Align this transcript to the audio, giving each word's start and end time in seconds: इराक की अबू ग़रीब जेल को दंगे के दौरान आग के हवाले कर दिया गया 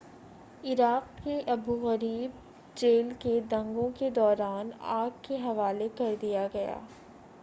इराक 0.63 1.09
की 1.23 1.33
अबू 1.51 1.75
ग़रीब 1.81 2.39
जेल 2.77 3.11
को 3.21 3.39
दंगे 3.49 3.89
के 3.99 4.09
दौरान 4.11 4.71
आग 4.95 5.21
के 5.27 5.37
हवाले 5.37 5.89
कर 5.99 6.15
दिया 6.15 6.47
गया 6.47 6.81